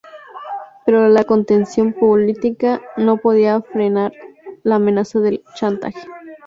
Pero 0.83 1.07
la 1.09 1.23
contención 1.25 1.93
policial 1.93 2.81
no 2.97 3.17
podía 3.17 3.61
frenar 3.61 4.11
la 4.63 4.77
amenaza 4.77 5.19
del 5.19 5.43
chantaje. 5.53 6.01